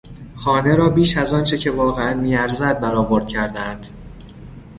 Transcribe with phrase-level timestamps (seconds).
[0.35, 3.87] خانه را بیش از آنچه که واقعا میارزد برآورد کردهاند.